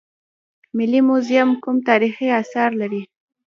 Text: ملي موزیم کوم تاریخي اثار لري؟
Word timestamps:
ملي 0.77 1.01
موزیم 1.07 1.49
کوم 1.63 1.77
تاریخي 1.87 2.27
اثار 2.41 2.69
لري؟ 2.81 3.01